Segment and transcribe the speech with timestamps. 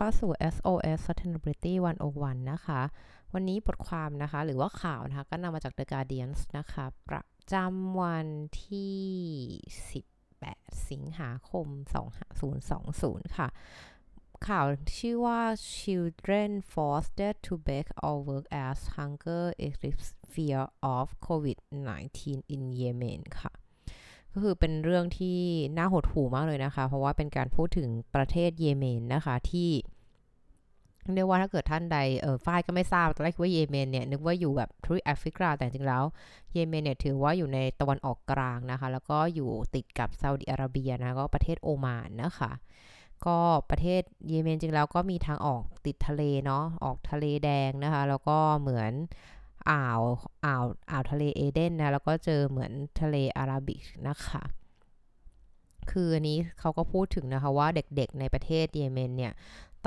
[0.00, 1.72] ต้อนรับเข้าสู่ SOS Sustainability
[2.12, 2.80] 101 นะคะ
[3.34, 7.22] วันนี้บทความนะคะ หรือว่าข่าวนะคะ ก็นำมาจาก The Guardian นะคะ ประ
[7.52, 8.28] จำวัน
[8.64, 9.00] ที่
[10.16, 11.66] 18 สิงหาคม
[12.52, 13.48] 2020 ค่ะ
[14.48, 14.66] ข่าว
[14.98, 15.40] ชื่อว่า
[15.76, 20.62] Children forced to beg or work as hunger eclipses fear
[20.96, 22.18] of COVID-19
[22.54, 23.52] in Yemen ค่ะ
[24.34, 25.38] ก็คือเป็นเรื่องที่
[25.78, 29.70] น่าหดหู่มากเลยนะคะ เพราะว่าเป็นการพูดถึงประเทศเยเมนนะคะ ที่
[31.14, 36.04] เรียกว่าถ้าเกิดท่านใดเออฝ้ายก็ไม่ทราบตอนแรกว่าเยเมนเนี่ยนึกว่าอยู่แบบทวีปแอฟริกาแต่จริงแล้ว
[36.52, 42.52] เยเมนเนี่ยถือว่าอยู่ในตะวันออกกลางนะคะ แล้วก็อยู่ติดกับซาอุดิอาระเบียนะก็ประเทศโอมานนะคะ
[43.26, 43.38] ก็
[43.70, 48.92] ประเทศเยเมนจริงแล้วก็มีทางออกติดทะเลเนาะออกทะเลแดงนะคะ แล้วก็เหมือน
[49.70, 50.00] อ่าว
[50.44, 54.42] อ่าวอ่าวทะเลเอเดนนะแล้วก็เจอเหมือนทะเลอาราบิกนะคะ
[55.90, 59.32] คืออันนี้เขาก็พูดถึงนะคะว่าเด็กๆในประเทศเยเมนเนี่ย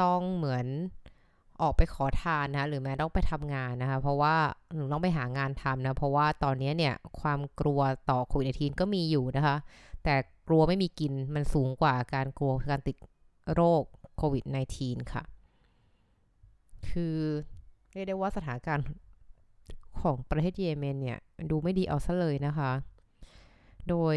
[0.01, 0.65] ต้องเหมือน
[1.61, 4.35] ออกไปขอทานนะหรือแม้ต้องไปทำงานนะคะ เพราะว่า
[4.75, 9.55] หนูต้องไปหางานทำนะ เพราะว่าตอนนี้เนี่ยความกลัวต่อโควิด -19 ก็มีอยู่นะคะ
[10.03, 10.15] แต่
[10.47, 12.97] กลัวไม่มีกินมันสูงกว่าการกลัวการติด
[13.53, 13.83] โรค
[14.17, 14.43] โควิด
[14.77, 15.23] -19 ค่ะ
[16.89, 17.17] คือ
[17.91, 18.85] เรียกได้ว่าสถานการณ์
[20.01, 22.71] ของประเทศเยเมนเนี่ย ดูไม่ดีเอาซะเลยนะคะ
[23.89, 24.15] โดย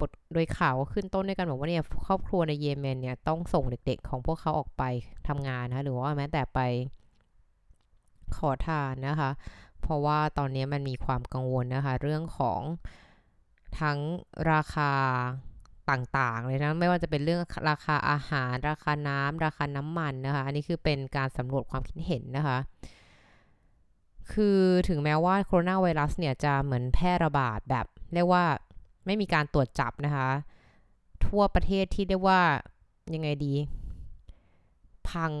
[0.00, 4.82] บทโดยข่าวขึ้นต้นด้วยกันบอกว่าเนี่ยครอบครัวในเยเมนเนี่ยต้องส่งเด็กๆของพวกเขาออกไป
[5.28, 6.60] ทำงานนะหรือว่าแม้แต่ไป
[8.36, 9.30] ขอทานนะคะ
[9.80, 12.60] เพราะว่าตอนนี้มันมีความกังวลนะคะ เรื่องของ
[13.80, 13.98] ทั้ง
[14.52, 14.92] ราคา
[15.90, 22.58] ต่างๆเลยนะไม่ว่าจะเป็นเรื่องราคาอาหาร ราคาน้ำราคาน้ำมันนะคะ อันนี้คือเป็นการสำรวจความคิดเห็นนะคะ
[24.32, 28.44] คือถึงแม้ว่าโคโรนาไวรัสเนี่ยจะเหมือนแพร่ระบาดแบบเรียกว่า
[29.08, 30.28] ไม่มีการตรวจจับนะคะ
[31.26, 32.40] ทั่วประเทศที่เรียกว่า
[33.14, 33.54] ยังไงดี
[35.08, 35.32] พัง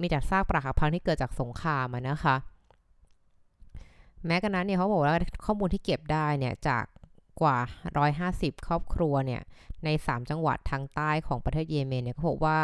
[0.00, 2.36] มีแต่ซากปรักหักพังที่เกิดจากสงครามนะคะ
[4.26, 6.84] แม้กระนั้นเนี่ยเขาบอกว่าข้อมูลที่เก็บได้เนี่ยจาก
[7.40, 7.58] กว่า
[8.12, 9.42] 150 ครอบครัวเนี่ย
[9.84, 12.58] ใน 3 จังหวัดทางใต้ของประเทศเยเมนเนี่ยเขาบอกว่า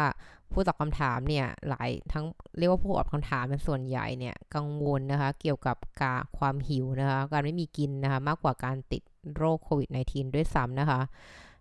[0.51, 2.25] ผู้ตอบคำถามเนี่ยหลายทั้ง
[2.57, 9.03] เรียกว่าผู้ตอบคำถามเป็นส่วนใหญ่เนี่ยกังวลนะคะ เกี่ยวกับการความหิวนะคะ การไม่มีกินนะคะ มากกว่าการติด
[9.37, 11.01] โรคโควิด -19 ด้วยซ้ำนะคะ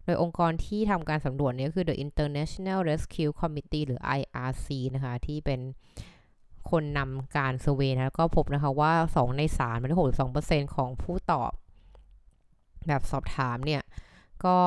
[0.04, 5.60] โดยองค์กรที่ทำการสำรวจนี้คือ The International Rescue Committee หรือ IRC นะคะ ที่เป็น
[6.70, 9.92] คนนำการเซอร์เวยนะก็พบนะคะว่า 2 ใน3มัน
[10.34, 11.52] 62%ของผู้ตอบ
[12.86, 13.82] แบบสอบถามเนี่ย
[14.44, 14.58] ก็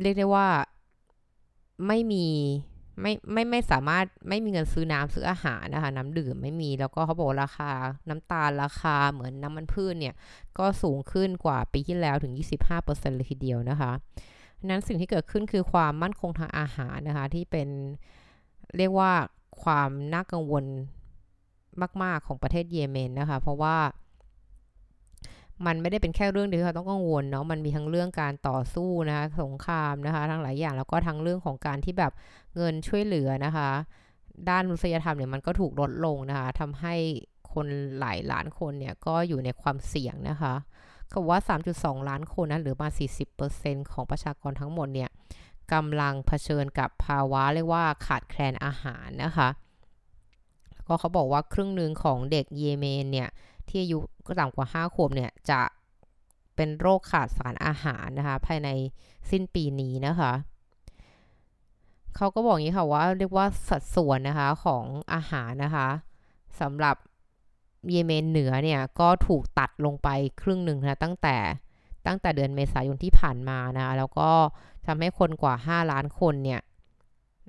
[0.00, 0.48] เรียกได้ว่า
[1.86, 2.26] ไม่มี
[3.00, 7.70] ไม่ไม่ไม่สามารถไม่มีเงินซื้อน้ำซื้ออาหารนะคะ น้ำดื่มไม่มีแล้วก็เขาบอกราคา
[8.08, 10.14] น้ำตาลราคาเหมือนน้ำมันพืชเนี่ย
[10.58, 12.32] ก็สูงขึ้นกว่าปีที่แล้วถึง
[12.74, 13.92] 25%เลยทีเดียวนะคะ
[14.64, 17.68] นั้นสิ่งที่เกิดขึ้นคือความมั่นคงทางอาหารนะคะ ที่เป็น
[18.76, 19.12] เรียกว่า
[19.62, 20.64] ความน่ากังวล
[22.02, 23.76] มาก ๆ ของประเทศเยเมนนะคะ เพราะว่า
[25.66, 32.12] มันไม่ได้เป็นแค่เรื่องเดียวที่เราต้องกังวลเนาะมันมีทั้งเรื่องการต่อสู้นะคะสงครามนะคะ ทั้งหลายอย่างแล้วก็ทั้งเรื่องของการที่แบบ
[32.56, 33.70] เงินช่วยเหลือนะคะ
[34.48, 36.94] ด้านมนุษยธรรมเนี่ยมันก็ถูกลดลงนะคะทำให้
[37.52, 37.66] คน
[38.00, 40.54] หลายล้านคนเนี่ยก็อยู่ในความเสี่ยงนะคะ
[41.10, 41.38] เขาว่า
[41.74, 42.88] 3.2 ล้านคนนะหรือมา
[43.40, 45.10] 40%ของประชากรทั้งหมดเนี่ย
[45.72, 49.48] กำลังเผชิญกับภาวะเรียกว่าขาดแคลนอาหารนะคะ
[50.86, 53.28] ก็เขาบอกว่าครึ่งหนึ่งของเด็กเยเมนเนี่ย
[53.68, 53.98] ที่อายุ
[54.40, 55.60] ต่ำกว่า 5 ขวบเนี่ยจะ
[56.56, 58.68] เป็นโรคขาดสารอาหารนะคะภายใน
[59.30, 60.32] สิ้นปีนี้นะคะ
[62.16, 65.88] เขาก็บอกอย่างนี้ค่ะว่าเรียกว่าสัดส่วนนะคะของอาหารนะคะ
[66.60, 66.96] สำหรับ
[67.90, 70.08] เยเมนเหนือเนี่ยก็ถูกตัดลงไป
[70.42, 71.36] ครึ่งหนึ่งนะตั้งแต่
[72.06, 74.30] ตั้งแต่เดือนเมษายนที่ผ่านมานะะแล้วก็
[74.86, 76.60] ทำให้คนกว่า 5 ล้านคนเนี่ย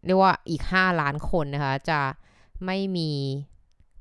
[0.06, 2.02] เรียกว่าอีก 5 ล้านคนนะคะจะ
[2.66, 3.12] ไม่มี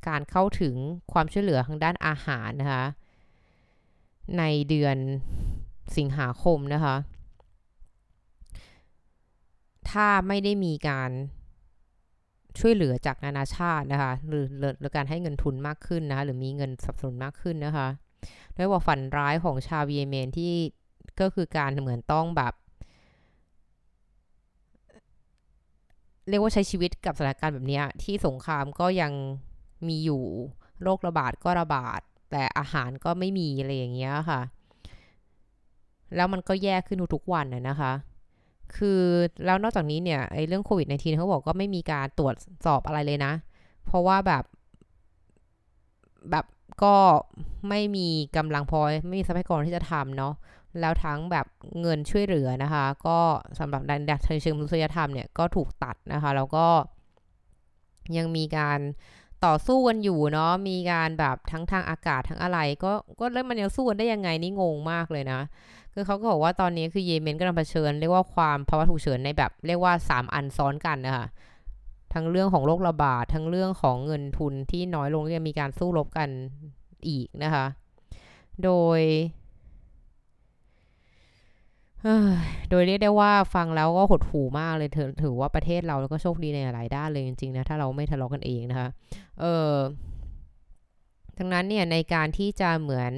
[0.09, 0.75] การเข้าถึง
[1.13, 2.85] ความช่วยเหลือทางด้านอาหารนะคะ
[4.39, 4.97] ในเดือน
[5.97, 6.97] สิงหาคมนะคะ
[9.91, 11.11] ถ้าไม่ได้มีการ
[12.59, 14.47] ช่วยเหลือจากนานาชาตินะคะหรือ
[14.81, 17.89] หรือการให้เงินทุนมากขึ้นนะคะหรือมีเงินสนับสนุนมากขึ้นนะคะ
[18.57, 20.55] ด้วยว่าฝันร้ายของชาวเยเมนที่
[21.21, 22.55] ก็คือการเหมือนต้องแบบ
[26.29, 29.13] เรียกว่าใช้ชีวิตกับสถานการณ์แบบนี้ที่สงครามก็ยัง
[29.87, 30.23] มีอยู่
[30.83, 32.01] โรคระบาดก็ระบาด
[32.31, 34.41] แต่อาหารก็ไม่มีอะไรอย่างเงี้ยค่ะ
[36.15, 37.93] แล้วมันก็แย่ขึ้นทุกวันนะคะ
[38.77, 39.03] คือ
[39.45, 42.37] แล้วนอกจากนี้เนี่ยไอ้เรื่องโควิด -19 เขาบอกก็ไม่มีการตรวจ
[42.67, 43.33] สอบอะไรเลยนะ
[43.87, 44.45] เพราะว่าแบบ
[46.31, 46.47] แบบ
[46.83, 46.97] ก็
[47.69, 50.35] ไม่มีกำลังพอไม่มีทรัพยากรที่จะทำเนาะ
[50.81, 51.47] แล้วทั้งแบบ
[51.81, 53.19] เงินช่วยเหลือนะคะ ก็
[53.59, 56.67] สำหรับดันดัชเชิงมนุษยธรรมเนี่ยก็ถูกตัดนะคะ แล้วก็
[58.17, 58.79] ยังมีการ
[59.47, 65.41] ต่อสู้กันอยู่เนาะมีการแบบทั้งทางอากาศทั้งอะไร ก็ก็แล้วมันยังสู้กันได้ยังไงนี่งงมากเลยนะ
[65.93, 71.27] คือเขาก็บอกว่าตอนนี้คือเยเมนกำลังเผชิญเรียกว่าความภาวะฉุกเฉินในแบบ เรียกว่า 3 อันซ้อนกันนะคะ
[72.15, 76.29] ทั้งเรื่องของโรคระบาดทั้งเรื่องของเงินทุนที่น้อยลงยังมีการสู้รบกัน
[77.09, 77.67] อีกนะคะ
[78.65, 79.01] โดย
[82.71, 88.89] โดยเรียกได้ว่าฟังแล้วก็หดหูมากเลยถือถือว่าประเทศเราแล้วก็โชคดีในหลายด้านเลยจริงๆนะถ้าเราไม่ทะเลาะกันเองนะคะ
[89.41, 89.73] เออ
[91.39, 93.13] ทั้งนั้นเนี่ยในการที่จะเหมือน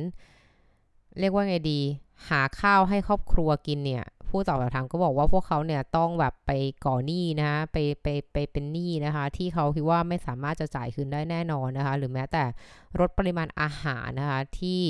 [1.20, 1.80] เรียกว่าไงดี
[2.28, 6.50] หาข้าวให้ครอบครัวกินเนี่ย ผู้ตอบแบบทางก็บอกว่าพวกเขาเนี่ยต้องแบบไป
[6.84, 12.44] ก่อหนี้นะคะไปไปไปเป็นหนี้นะคะ ที่เขาคิดว่าไม่สามารถจะจ่ายคืนได้แน่นอนนะคะ หรือแม้แต่
[12.98, 14.80] ลดปริมาณอาหารนะคะที่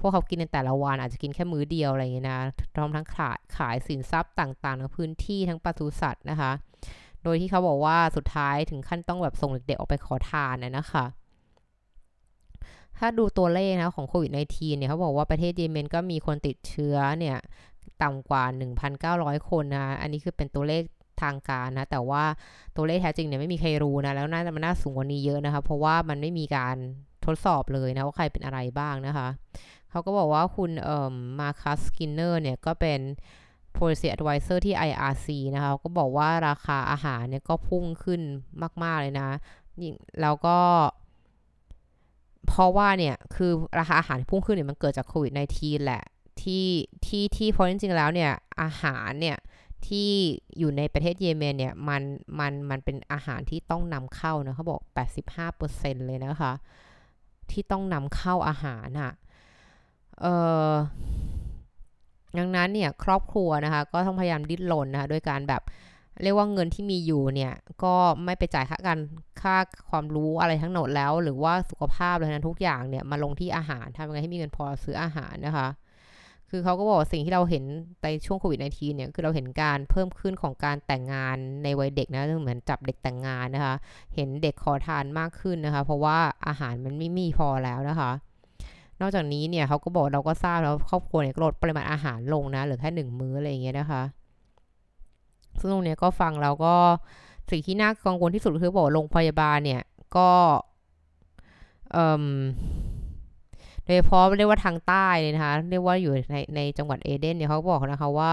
[0.00, 2.40] พวกเขากินในแต่ละวันอาจจะกินแค่มื้อเดียวอะไรอย่างเงี้ยนะ
[2.74, 6.52] พร้อมทั้งขายขายสินทรัพย์ต่างๆในพื้นที่ทั้งปศุสัตว์นะคะ
[7.22, 11.04] โดยที่เขาบอกว่าสุดท้ายถึงขั้นต้องแบบส่งเด็กๆออกไปขอทานนะนะคะ
[12.98, 17.36] ถ้าดูตัวเลขนะของโควิด -19 เนี่ยเขาบอกว่าประเทศเยเมนก็มีคนติดเชื้อเนี่ย
[18.02, 18.44] ต่ำกว่า
[18.96, 20.82] 1,900 คนนะ อันนี้คือเป็นตัวเลข
[21.22, 22.24] ทางการนะ แต่ว่า
[22.76, 26.76] ตัวเลขแท้จริงเนี่ยไม่มีใครรู้นะ แล้วน่าจะมันน่าสูงกว่านี้เยอะนะคะ เพราะว่ามันไม่มีการ
[27.26, 29.28] ทดสอบเลยนะว่าใครเป็นอะไรบ้างนะคะ
[29.90, 33.00] เขาก็บอกว่าคุณเอ่อ Marcus Skinner เนี่ยก็เป็น
[33.76, 38.20] policy advisor ที่ IRC นะคะก็บอกว่าราคาอาหารเนี่ยก็พุ่งขึ้น
[38.82, 39.28] มาก ๆ เลยนะ
[40.20, 40.58] แล้วก็
[42.48, 46.04] เพราะว่าเนี่ย คือราคาอาหารพุ่งขึ้นเนี่ยมันเกิดจากโควิด -19 แหละ
[46.42, 46.66] ที่
[47.06, 48.32] ที่ที่เพราะจริง ๆ แล้วเนี่ย
[48.62, 49.38] อาหารเนี่ย
[49.86, 50.10] ที่
[50.58, 52.02] อยู่ในประเทศเยเมนเนี่ยมัน
[52.38, 54.80] มันมันเป็นอาหารที่ต้องนำเข้านะเขาบอก
[55.44, 56.52] 85%เลยนะคะ
[57.50, 59.12] ที่ต้องนำเข้าอาหารอะ
[60.20, 60.34] เอ่
[60.70, 60.72] อ
[62.38, 65.62] ดังนั้นเนี่ยครอบครัวนะคะ ก็ต้องพยายามดิ้นรนนะคะโดยการแบบ
[66.22, 67.52] เรียกว่าเงินที่มีอยู่เนี่ย
[67.84, 67.94] ก็
[68.24, 69.00] ไม่ไปจ่ายค่าการ
[69.42, 69.56] ค่า
[69.90, 75.68] ความรู้อะไรทั้งหมดแล้ว หรือว่าสุขภาพเลยนะทุกอย่างเนี่ยมาลงที่อาหารทำยังไงให้มีเงินพอซื้ออาหารนะคะ
[76.50, 77.64] คือเขาก็บอกสิ่งที่เราเห็น
[78.02, 83.74] ในช่วงโควิด -19 เนี่ยคือเราเห็นการเพิ่มขึ้นของการแต่งงานในวัยเด็กนะเหมือนจับเด็กแต่งงานนะคะ
[84.14, 88.10] เห็นเด็กขอทานมากขึ้นนะคะ เพราะว่าอาหารมันไม่มีพอแล้วนะคะ
[89.00, 94.02] นอกจากนี้เนี่ยเขาก็บอกเราก็ทราบแล้วครอบครัวเนี่ยลดปริมาณอาหารลงนะเหลือแค่หนึ่งมื้ออะไรอย่างเงี้ยนะคะ
[95.58, 96.74] ซึ่งตรงนี้ก็ฟังแล้วก็
[97.50, 99.82] สิ่งที่น่ากังวลที่สุดคือบอกโรงพยาบาลเนี่ย
[100.16, 100.30] ก็
[103.84, 108.32] โดยเฉพาะเรียกว่าทางใต้เลยนะคะ เรียกว่าอยู่ในในจังหวัดเอเดนเนี่ยเขาบอกนะคะว่า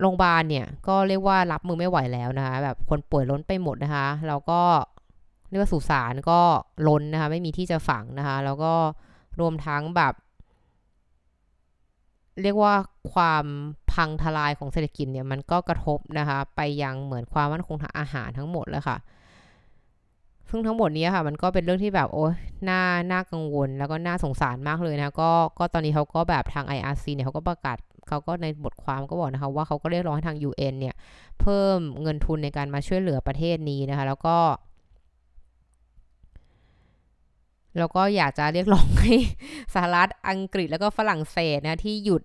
[0.00, 4.60] โรงพยาบาลเนี่ยก็เรียกว่ารับมือไม่ไหวแล้วนะคะแบบคนป่วยล้นไปหมดนะคะแล้วก็
[5.50, 6.40] เรียกว่าสุสานก็
[6.88, 8.72] ล้นนะคะ ไม่มีที่จะฝังนะคะ แล้วก็
[9.40, 10.14] รวมทั้งแบบ
[12.42, 12.74] เรียกว่า
[13.12, 13.44] ความ
[13.92, 18.96] พังทลายของเศรษฐกิจเนี่ยมันก็กระทบนะคะ ไปยังเหมือนความมั่นคงทางอาหารทั้งหมดเลยค่ะ
[20.48, 22.34] ซึ่งทั้งหมดนี้ค่ะ มันก็เป็นเรื่องที่แบบโอ้ย
[22.68, 22.80] น่า
[23.12, 27.76] น่ากังวล แล้วก็น่าสงสารมากเลยนะก็ก็ตอนนี้เขาก็แบบทาง IRC เนี่ยเขาก็ประกาศ
[28.08, 30.94] เขาก็ในบทความก็บอกนะคะว่าเขาก็เรียกร้องให้ทาง UN เนี่ย
[31.40, 34.36] เพิ่มเงินทุนในการมาช่วยเหลือประเทศนี้นะคะ แล้วก็
[37.78, 39.16] แล้วก็อยากจะเรียกร้องให้
[39.74, 42.22] สหรัฐอังกฤษแล้วก็ฝรั่งเศสนะที่หยุด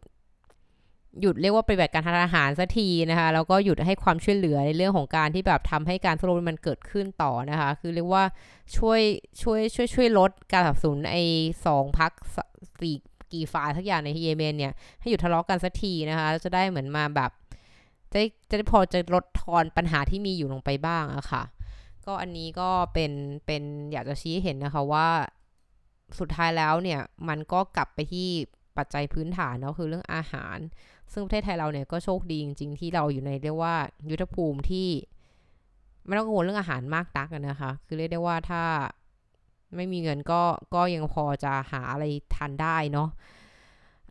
[1.21, 8.23] หยุดเรียกว่าปฏิบัติการทางอาหารสักทีนะคะแล้วก็หยุดให้ความช่วยเหลือในเรื่องของการที่แบบทำให้การสู้รมันเกิดขึ้นต่อนะคะ คือเรียกว่า
[8.77, 8.99] ช่วย
[9.41, 11.23] ช่วยช่วยช่วยลดการสับสนไอ้
[11.65, 12.11] สองพัก
[12.81, 12.95] สี่
[13.33, 17.31] กี่ฝ่ายทักอย่างในเยเมนเนี่ยให้หยุดทะเลาะกันสักทีนะคะจะได้เหมือนมาแบบ
[18.13, 21.43] จะจะพอจะลดทอนปัญหาที่มีอยู่ลงไปบ้างอะค่ะ
[22.05, 23.11] ก็อันนี้ก็เป็น
[23.45, 25.07] เป็นอยากจะชี้เห็นนะคะว่า
[26.19, 28.29] สุดท้ายแล้วเนี่ยมันก็กลับไปที่
[28.77, 30.57] ปัจจัยพื้นฐานเนาะคือเรื่องอาหาร
[31.13, 33.75] ซึ่งประเทศไทยเราเนี่ยก็โชคดีจริง ๆ ที่เราอยู่ในเรียกว่า
[34.09, 34.89] ยุทธภูมิที่
[36.05, 38.63] ไม่ต้องกังวลเรื่องอาหารมากนักนะคะ คือเรียกได้ว่าถ้า
[39.75, 40.41] ไม่มีเงินก็
[40.75, 43.09] ก็ยังพอจะหาอะไรทานได้เนาะ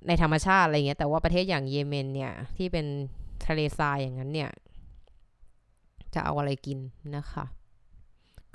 [0.06, 2.86] ในธรรมชาติอะไรเงี้ยแต่ว่าประเทศอย่างเยเมนเนี่ยที่เป็น
[3.46, 4.50] ทะเลทรายอย่างนั้นเนี่ย
[6.14, 6.78] จะเอาอะไรกิน
[7.16, 7.44] นะคะ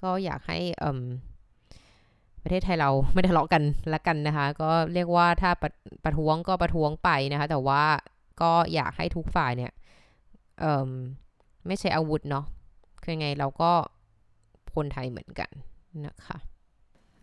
[0.01, 1.03] ก็อยากให้อืม
[2.43, 5.72] ประเทศไทยเราไม่ทะเลาะกันละกันนะคะ ก็เรียกว่าถ้าประ
[6.03, 7.84] ประท้วงก็ประท้วงไปนะคะ แต่ว่า
[8.41, 9.72] ก็อยากให้ทุกฝ่ายเนี่ย
[11.67, 12.46] ไม่ใช่อาวุธเนาะ
[13.03, 13.72] คือไงเราก็
[14.75, 15.50] คนไทยเหมือนกัน
[16.08, 16.38] นะคะ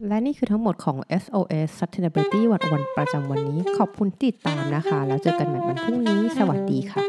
[0.09, 7.03] และนี่คือทั้งหมดของ SOS Sustainability วันวันประจำวันนี้ ขอบคุณติดตามนะคะ แล้วเจอกันใหม่วันพรุ่งนี้ สวัสดีค่ะ